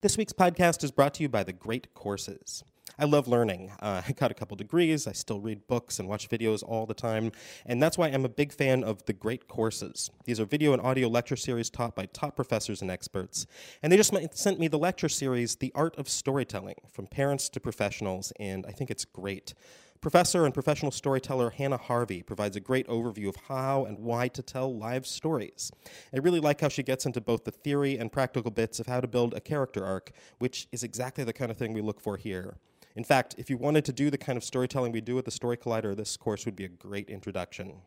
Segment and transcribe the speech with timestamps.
[0.00, 2.62] This week's podcast is brought to you by The Great Courses.
[3.00, 3.72] I love learning.
[3.80, 5.08] Uh, I got a couple degrees.
[5.08, 7.32] I still read books and watch videos all the time.
[7.66, 10.08] And that's why I'm a big fan of The Great Courses.
[10.24, 13.48] These are video and audio lecture series taught by top professors and experts.
[13.82, 17.58] And they just sent me the lecture series, The Art of Storytelling, from parents to
[17.58, 18.32] professionals.
[18.38, 19.52] And I think it's great.
[20.00, 24.42] Professor and professional storyteller Hannah Harvey provides a great overview of how and why to
[24.42, 25.72] tell live stories.
[26.14, 29.00] I really like how she gets into both the theory and practical bits of how
[29.00, 32.16] to build a character arc, which is exactly the kind of thing we look for
[32.16, 32.58] here.
[32.94, 35.32] In fact, if you wanted to do the kind of storytelling we do at the
[35.32, 37.82] Story Collider, this course would be a great introduction.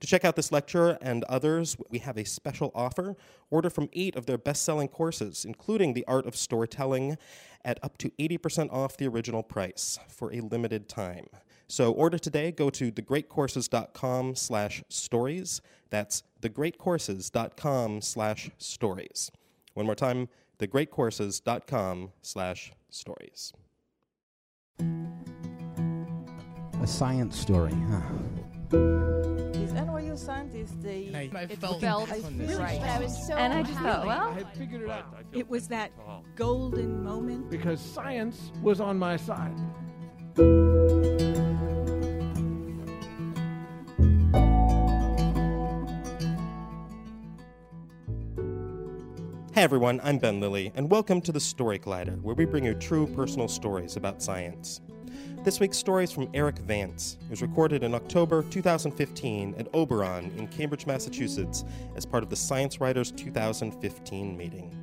[0.00, 3.16] To check out this lecture and others, we have a special offer.
[3.50, 7.16] Order from eight of their best selling courses, including The Art of Storytelling,
[7.64, 11.26] at up to 80% off the original price for a limited time.
[11.68, 15.60] So order today, go to thegreatcourses.com slash stories.
[15.90, 19.30] That's thegreatcourses.com slash stories.
[19.74, 23.52] One more time, thegreatcourses.com slash stories.
[26.80, 28.00] A science story, huh?
[28.70, 32.56] These NYU scientists, they I, I it felt, felt on this.
[32.58, 32.80] right.
[32.80, 35.90] I was so and I just thought, well, I figured it out It was that
[36.36, 37.48] golden moment.
[37.50, 39.56] because science was on my side.
[49.52, 52.74] Hey everyone, I'm Ben Lillie, and welcome to the Story Collider, where we bring you
[52.74, 54.80] true personal stories about science.
[55.44, 57.16] This week's story is from Erik Vance.
[57.24, 62.36] It was recorded in October 2015 at Oberon in Cambridge, Massachusetts, as part of the
[62.36, 64.74] Science Writers 2015 meeting.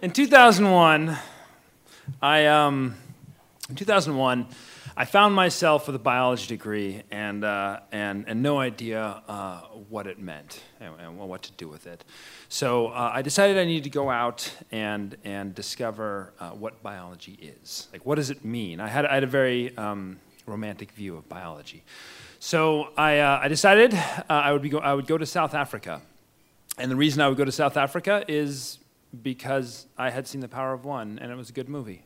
[0.00, 1.18] In 2001,
[2.22, 2.94] I um,
[3.68, 4.46] in 2001,
[5.00, 10.08] I found myself with a biology degree and uh, and and no idea uh, what
[10.08, 12.02] it meant and, and what to do with it.
[12.48, 17.38] So uh, I decided I needed to go out and and discover uh, what biology
[17.40, 17.86] is.
[17.92, 18.80] Like, what does it mean?
[18.80, 21.84] I had I had a very um, romantic view of biology.
[22.40, 25.54] So I uh, I decided uh, I would be go- I would go to South
[25.54, 26.02] Africa,
[26.76, 28.80] and the reason I would go to South Africa is
[29.22, 32.02] because I had seen The Power of One, and it was a good movie.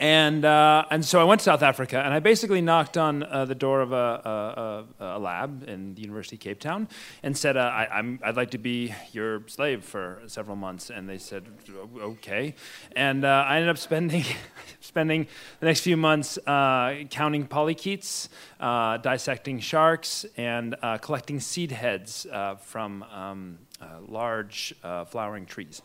[0.00, 3.44] And uh, and so I went to South Africa, and I basically knocked on uh,
[3.44, 6.88] the door of a, a, a, lab in the University of Cape Town,
[7.22, 11.08] and said, uh, I, I'm, "I'd like to be your slave for several months." And
[11.08, 11.46] they said,
[11.98, 12.54] "Okay."
[12.96, 14.24] And uh, I ended up spending
[14.80, 15.26] spending
[15.60, 18.28] the next few months uh, counting polychaetes,
[18.60, 22.26] uh, dissecting sharks, and collecting seed heads
[22.60, 23.58] from um,
[24.06, 24.74] large
[25.06, 25.82] flowering trees.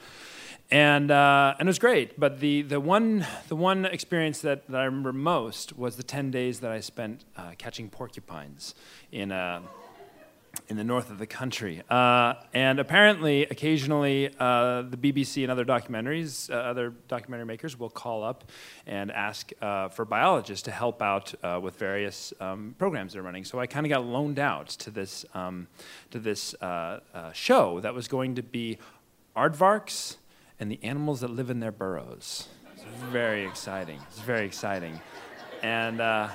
[0.71, 4.79] And, uh, and it was great, but the, the, one, the one experience that, that
[4.79, 8.75] I remember most was the 10 days that I spent uh, catching porcupines
[9.11, 9.61] in, uh,
[10.67, 11.81] in the north of the country.
[11.89, 18.23] Uh, and apparently, occasionally, uh, the BBC and other documentaries, other documentary makers will call
[18.23, 18.43] up
[18.85, 23.43] and ask for biologists to help out with various um, programs they're running.
[23.43, 25.67] So I kind of got loaned out to this, um,
[26.11, 26.53] to this
[27.33, 28.77] show that was going to be
[29.35, 30.17] aardvarks
[30.59, 32.47] and the animals that live in their burrows.
[32.73, 33.99] It's very exciting.
[34.09, 34.99] It's very exciting.
[35.61, 36.29] And uh,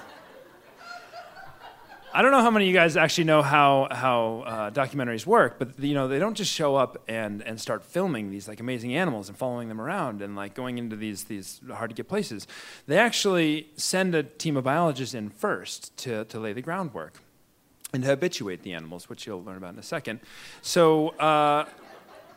[2.17, 5.59] I don't know how many of you guys actually know how, how uh, documentaries work,
[5.59, 8.95] but you know they don't just show up and, and start filming these like amazing
[8.95, 12.47] animals and following them around and like going into these these hard to get places.
[12.87, 17.15] They actually send a team of biologists in first to, to lay the groundwork
[17.93, 20.21] and to habituate the animals, which you'll learn about in a second.
[20.63, 21.11] So.
[21.11, 21.67] Uh,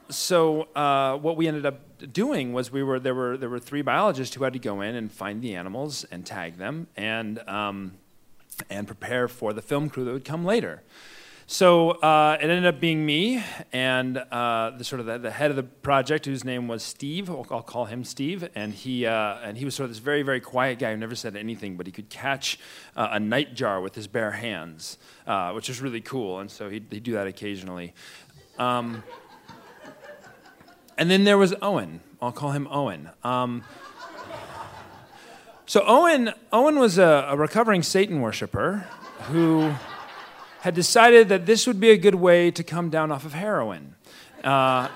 [0.10, 3.82] so uh, what we ended up doing was we were there were there were three
[3.82, 7.94] biologists who had to go in and find the animals and tag them and um,
[8.70, 10.84] and prepare for the film crew that would come later.
[11.50, 13.42] So uh, it ended up being me
[13.72, 17.30] and uh, the sort of the, the, head of the project, whose name was Steve.
[17.30, 20.42] I'll, call him Steve, and he uh, and he was sort of this very very
[20.42, 22.60] quiet guy who never said anything, but he could catch
[22.98, 26.40] uh, a nightjar with his bare hands, uh, which was really cool.
[26.40, 27.94] And so he'd, he'd do that occasionally.
[28.60, 29.04] Um,
[30.98, 32.02] and then there was Owen.
[32.22, 33.10] I'll call him Owen.
[33.24, 33.64] Um,
[35.66, 38.88] so Owen, Owen was a, a, recovering Satan worshiper
[39.24, 39.74] who
[40.62, 43.96] had decided that this would be a good way to come down off of heroin.
[44.44, 44.88] Uh,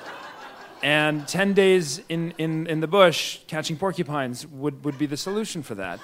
[0.82, 5.62] and 10 days in, in, in the bush catching porcupines would, would be the solution
[5.62, 6.00] for that.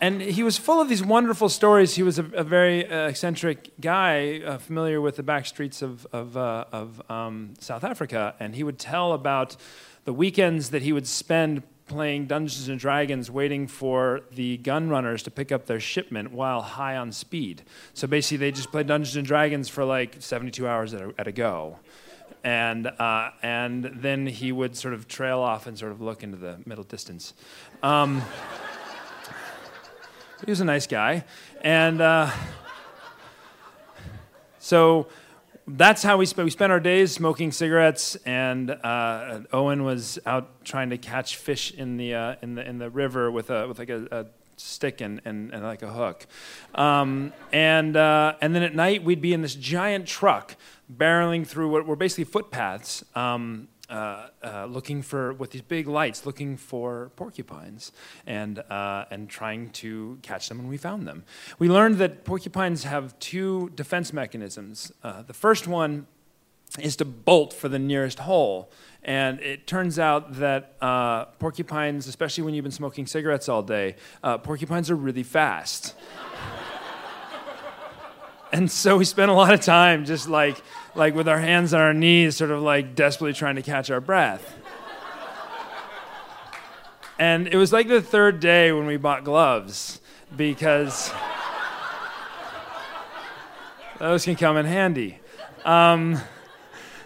[0.00, 1.96] And he was full of these wonderful stories.
[1.96, 6.06] He was a, a very uh, eccentric guy, uh, familiar with the back streets of,
[6.12, 8.34] of, uh, of um, South Africa.
[8.38, 9.56] And he would tell about
[10.04, 15.22] the weekends that he would spend playing Dungeons and Dragons, waiting for the gun runners
[15.24, 17.62] to pick up their shipment while high on speed.
[17.94, 21.26] So basically, they just play Dungeons and Dragons for like 72 hours at a, at
[21.26, 21.78] a go.
[22.44, 26.36] And, uh, and then he would sort of trail off and sort of look into
[26.36, 27.34] the middle distance.
[27.82, 28.22] Um,
[30.44, 31.24] he was a nice guy.
[31.62, 32.30] And uh,
[34.58, 35.08] so
[35.66, 36.44] that's how we spent.
[36.44, 41.72] We spent our days smoking cigarettes, and uh, Owen was out trying to catch fish
[41.72, 44.26] in the uh, in the in the river with a with like a, a
[44.56, 46.26] stick and, and, and, like a hook.
[46.74, 50.56] Um, and uh, and then at night we'd be in this giant truck
[50.92, 53.04] barreling through what were basically footpaths.
[53.14, 57.92] Um, uh, uh, looking for with these big lights, looking for porcupines,
[58.26, 60.60] and uh, and trying to catch them.
[60.60, 61.24] And we found them.
[61.58, 64.92] We learned that porcupines have two defense mechanisms.
[65.02, 66.06] Uh, the first one
[66.78, 68.70] is to bolt for the nearest hole.
[69.02, 73.96] And it turns out that uh, porcupines, especially when you've been smoking cigarettes all day,
[74.22, 75.94] uh, porcupines are really fast.
[78.52, 80.62] and so we spent a lot of time just like
[80.94, 84.00] like with our hands on our knees, sort of like desperately trying to catch our
[84.00, 84.56] breath.
[87.18, 90.00] And it was like the third day when we bought gloves
[90.36, 91.12] because
[93.98, 95.18] those can come in handy.
[95.64, 96.20] Um,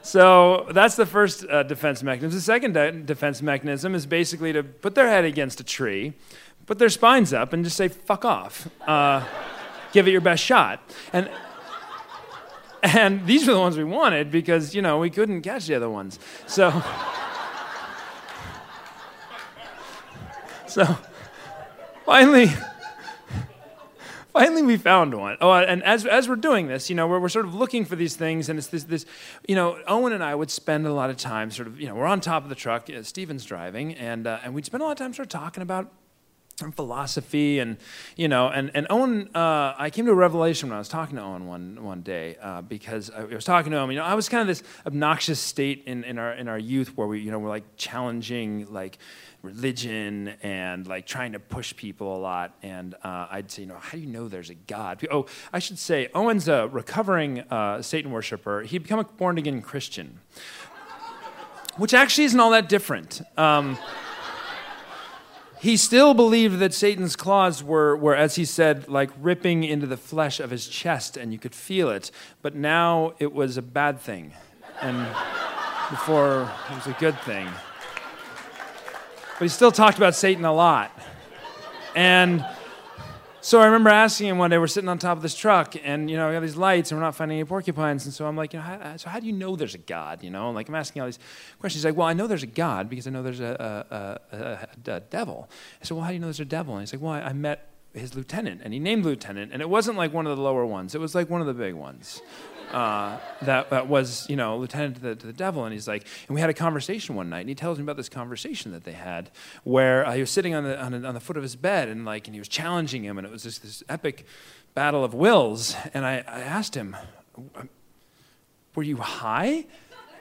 [0.03, 2.37] so that's the first uh, defense mechanism.
[2.37, 6.13] The second de- defense mechanism is basically to put their head against a tree,
[6.67, 8.69] put their spines up, and just say, fuck off.
[8.87, 9.25] Uh,
[9.93, 10.81] give it your best shot.
[11.13, 11.31] And
[12.83, 15.89] and these were the ones we wanted because, you know, we couldn't catch the other
[15.89, 16.19] ones.
[16.49, 16.83] So,
[20.67, 20.99] so
[22.05, 22.51] finally,
[24.33, 25.37] finally we found one.
[25.41, 27.95] Oh, and as, as we're doing this, you know, we're, we're sort of looking for
[27.95, 29.07] these things, and it's this, this,
[29.47, 31.95] you know, Owen and I would spend a lot of time sort of, you know,
[31.95, 34.87] we're on top of the truck, uh, Steven's driving, and, uh, and we'd spend a
[34.87, 35.93] lot of time sort of talking about
[36.71, 37.77] philosophy and
[38.17, 41.17] you know and, and owen uh, i came to a revelation when i was talking
[41.17, 44.15] to owen one, one day uh, because I, was talking to him you know i
[44.15, 47.31] was kind of this obnoxious state in, in our in our youth where we you
[47.31, 48.99] know we're like challenging like
[49.43, 52.55] religion and like trying to push people a lot.
[52.63, 55.05] And uh, i'd say you know how do you know there's a god?
[55.11, 58.63] Oh i should say owen's a recovering uh, satan worshiper.
[58.63, 60.21] He become a born again christian
[61.77, 63.23] which actually isn't all that different.
[63.39, 63.79] Um,
[65.63, 69.97] he still believed that Satan's claws were, were, as he said, like ripping into the
[69.97, 72.11] flesh of his chest, and you could feel it.
[72.43, 74.33] But now it was a bad thing,
[74.81, 75.07] and
[75.89, 77.47] before it was a good thing.
[79.39, 80.91] But he still talked about Satan a lot.
[81.95, 82.45] And
[83.43, 86.09] so I remember asking him one day, we're sitting on top of this truck, and
[86.09, 88.05] you know, we have these lights, and we're not finding any porcupines.
[88.05, 90.23] And so I'm like, you know, how, so how do you know there's a God?
[90.23, 91.19] You know, like I'm asking all these
[91.59, 91.83] questions.
[91.83, 94.93] He's like, well, I know there's a God because I know there's a, a, a,
[94.93, 95.51] a devil.
[95.81, 96.75] I said, well, how do you know there's a devil?
[96.75, 99.69] And he's like, well, I, I met his lieutenant, and he named lieutenant, and it
[99.69, 102.23] wasn't like one of the lower ones; it was like one of the big ones
[102.73, 105.65] uh, that, that was, you know, lieutenant to the, to the devil.
[105.65, 107.97] And he's like, and we had a conversation one night, and he tells me about
[107.97, 109.31] this conversation that they had
[109.65, 112.05] where uh, he was sitting on the, on, on, the foot of his bed, and
[112.05, 114.27] like, and he was challenging him, and it was just this epic
[114.75, 115.77] battle of wills.
[115.95, 116.97] And I, I asked him,
[118.75, 119.67] were you high?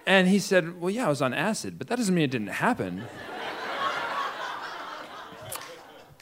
[0.05, 2.47] And he said, well, yeah, I was on acid, but that doesn't mean it didn't
[2.47, 3.03] happen.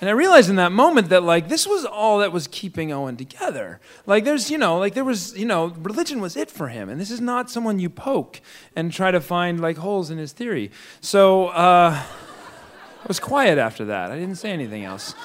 [0.01, 3.17] And I realized in that moment that like this was all that was keeping Owen
[3.17, 3.81] together.
[4.05, 6.87] Like there's, you know, like there was, you know, religion was it for him.
[6.87, 8.39] And this is not someone you poke
[8.77, 10.71] and try to find like holes in his theory.
[11.01, 14.09] So uh, I was quiet after that.
[14.11, 15.15] I didn't say anything else.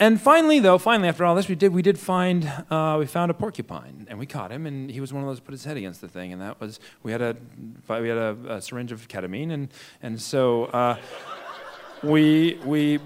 [0.00, 3.30] And finally, though, finally after all this, we did we did find uh, we found
[3.30, 5.76] a porcupine, and we caught him, and he was one of those put his head
[5.76, 7.36] against the thing, and that was we had a
[7.88, 9.68] we had a, a syringe of ketamine, and
[10.02, 10.64] and so.
[10.64, 10.96] Uh,
[12.02, 12.98] we we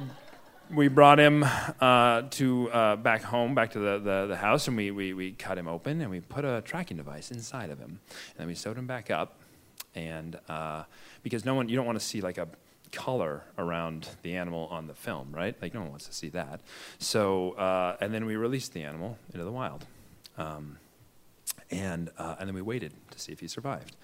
[0.75, 1.45] we brought him
[1.81, 5.31] uh, to uh, back home, back to the, the, the, house, and we, we, we
[5.31, 8.01] cut him open and we put a tracking device inside of him.
[8.11, 9.39] And then we sewed him back up.
[9.95, 10.83] And uh,
[11.23, 12.49] because no one, you don't want to see like a
[12.91, 15.55] color around the animal on the film, right?
[15.63, 16.61] Like no one wants to see that.
[16.99, 19.87] So, uh, and then we released the animal into the wild.
[20.37, 20.79] Um,
[21.71, 23.95] and, uh, and then we waited to see if he survived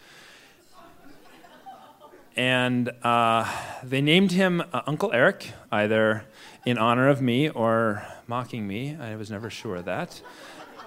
[2.37, 3.51] and uh,
[3.83, 6.25] they named him uh, Uncle Eric, either
[6.65, 8.97] in honor of me or mocking me.
[8.97, 10.21] I was never sure of that.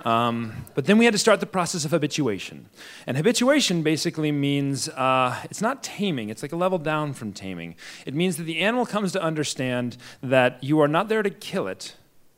[0.06, 2.68] Um, but then we had to start the process of habituation.
[3.08, 7.76] And habituation basically means uh, it's not taming, it's like a level down from taming.
[8.06, 11.68] It means that the animal comes to understand that you are not there to kill
[11.68, 11.96] it,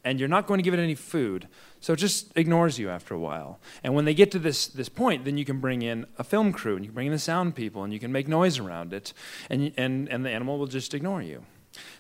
[0.08, 1.50] and you're not going to give it any food.
[1.82, 3.60] So it just ignores you after a while.
[3.84, 6.54] And when they get to this, this point, then you can bring in a film
[6.54, 8.94] crew and you can bring in the sound people and you can make noise around
[8.94, 9.14] it,
[9.50, 11.44] and, and, and the animal will just ignore you.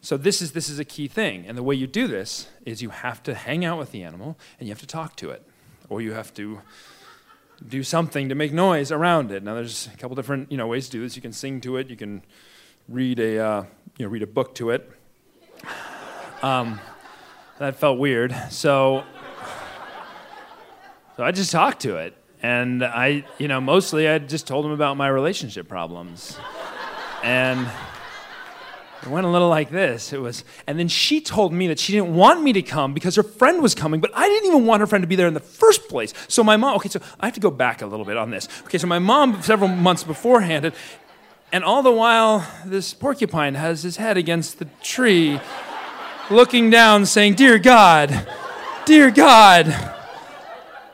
[0.01, 1.45] So this is, this is a key thing.
[1.45, 4.37] And the way you do this is you have to hang out with the animal
[4.57, 5.43] and you have to talk to it,
[5.89, 6.61] or you have to
[7.67, 9.43] do something to make noise around it.
[9.43, 11.15] Now, there's a couple different you know, ways to do this.
[11.15, 12.23] You can sing to it, you can
[12.87, 13.63] read a, uh,
[13.97, 14.89] you know, read a book to it.
[16.41, 16.79] Um,
[17.59, 18.35] that felt weird.
[18.49, 19.03] So,
[21.15, 22.15] so I just talked to it.
[22.41, 26.37] And I, you know, mostly I just told him about my relationship problems.
[27.23, 27.67] And
[29.01, 30.13] it went a little like this.
[30.13, 33.15] It was, and then she told me that she didn't want me to come because
[33.15, 35.33] her friend was coming, but I didn't even want her friend to be there in
[35.33, 36.13] the first place.
[36.27, 38.47] So my mom, okay, so I have to go back a little bit on this.
[38.65, 40.71] Okay, so my mom, several months beforehand,
[41.51, 45.39] and all the while, this porcupine has his head against the tree,
[46.29, 48.27] looking down, saying, Dear God,
[48.85, 49.93] dear God,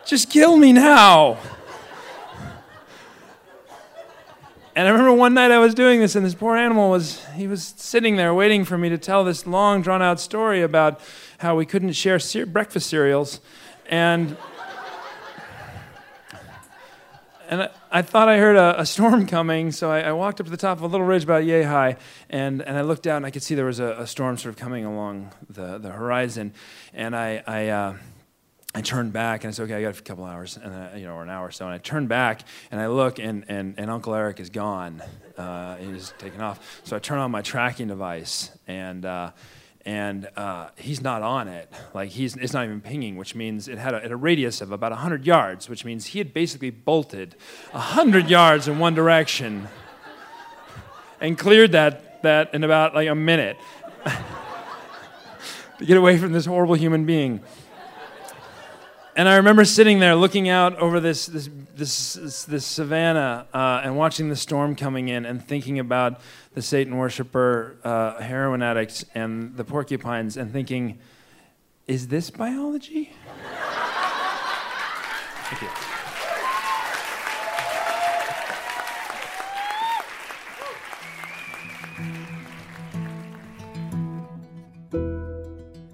[0.06, 1.38] just kill me now.
[4.76, 7.48] And I remember one night I was doing this, and this poor animal was, he
[7.48, 11.00] was sitting there waiting for me to tell this long, drawn out story about
[11.38, 13.40] how we couldn't share breakfast cereals.
[13.88, 14.36] And,
[17.50, 20.46] and I, I thought I heard a, a storm coming, so I, I, walked up
[20.46, 21.98] to the top of a little ridge about yay high,
[22.30, 24.54] and, and I looked down, and I could see there was a, a storm sort
[24.54, 26.54] of coming along the, the horizon.
[26.94, 27.98] And I, I uh,
[28.76, 31.06] I turned back and I said, okay, I got a couple hours, and I, you
[31.06, 31.66] know, or an hour or so.
[31.66, 35.04] And I turn back and I look, and, and, and Uncle Eric is gone.
[35.38, 36.82] Uh, he's taken off.
[36.84, 39.32] So I turn on my tracking device, and uh,
[39.86, 41.72] and uh, he's not on it.
[41.94, 44.92] Like he's, it's not even pinging, which means it had a, a radius of about
[44.92, 47.36] 100 yards, which means he had basically bolted
[47.72, 49.68] 100 yards in one direction
[51.22, 53.58] and cleared that that in about like a minute
[55.78, 57.42] to get away from this horrible human being.
[59.16, 63.82] And I remember sitting there looking out over this, this, this, this, this savannah uh,
[63.84, 66.20] and watching the storm coming in and thinking about
[66.56, 70.98] the Satan worshiper, uh, heroin addicts, and the porcupines, and thinking,
[71.86, 73.12] is this biology?
[75.44, 75.70] Thank you.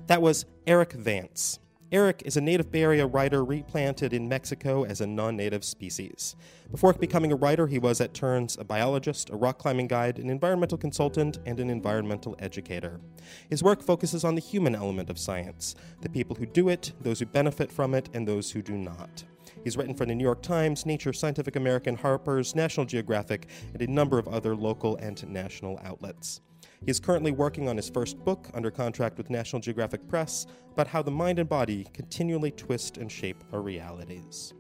[0.07, 1.59] That was Erik Vance.
[1.91, 6.36] Erik is a native Bay Area writer replanted in Mexico as a non native species.
[6.69, 10.29] Before becoming a writer, he was at turns a biologist, a rock climbing guide, an
[10.29, 13.01] environmental consultant, and an environmental educator.
[13.50, 17.19] His work focuses on the human element of science the people who do it, those
[17.19, 19.24] who benefit from it, and those who do not.
[19.63, 23.88] He's written for the New York Times, Nature, Scientific American, Harper's, National Geographic, and a
[23.88, 26.41] number of other local and national outlets.
[26.86, 30.88] He is currently working on his first book, under contract with National Geographic Press, about
[30.88, 34.53] how the mind and body continually twist and shape our realities.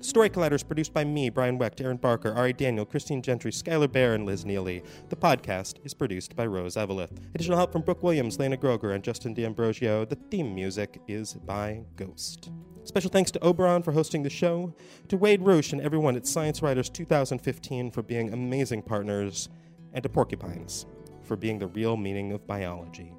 [0.00, 3.90] Story Collider is produced by me, Brian Wecht, Erin Barker, Ari Daniel, Christine Gentry, Skylar
[3.90, 4.82] Bear, and Liz Neely.
[5.10, 7.12] The podcast is produced by Rose Eveleth.
[7.34, 10.04] Additional help from Brooke Williams, Lena Groeger, and Justin D'Ambrosio.
[10.04, 12.50] The theme music is by Ghost.
[12.82, 14.74] Special thanks to Oberon for hosting the show,
[15.06, 19.48] to Wade Roush and everyone at Science Writers 2015 for being amazing partners,
[19.94, 20.86] and to porcupines
[21.22, 23.12] for being the real meaning of biology.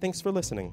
[0.00, 0.72] Thanks for listening.